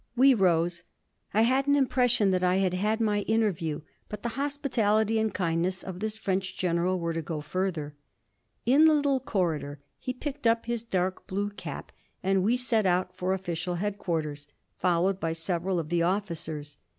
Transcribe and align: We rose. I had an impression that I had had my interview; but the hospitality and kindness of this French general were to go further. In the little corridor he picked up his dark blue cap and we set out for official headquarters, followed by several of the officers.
We 0.15 0.33
rose. 0.33 0.81
I 1.31 1.43
had 1.43 1.67
an 1.67 1.75
impression 1.75 2.31
that 2.31 2.43
I 2.43 2.55
had 2.55 2.73
had 2.73 2.99
my 3.01 3.19
interview; 3.27 3.81
but 4.09 4.23
the 4.23 4.29
hospitality 4.29 5.19
and 5.19 5.31
kindness 5.31 5.83
of 5.83 5.99
this 5.99 6.17
French 6.17 6.57
general 6.57 6.99
were 6.99 7.13
to 7.13 7.21
go 7.21 7.39
further. 7.39 7.93
In 8.65 8.85
the 8.85 8.95
little 8.95 9.19
corridor 9.19 9.79
he 9.99 10.11
picked 10.11 10.47
up 10.47 10.65
his 10.65 10.81
dark 10.83 11.27
blue 11.27 11.51
cap 11.51 11.91
and 12.23 12.41
we 12.41 12.57
set 12.57 12.87
out 12.87 13.15
for 13.15 13.35
official 13.35 13.75
headquarters, 13.75 14.47
followed 14.75 15.19
by 15.19 15.33
several 15.33 15.77
of 15.77 15.89
the 15.89 16.01
officers. 16.01 16.77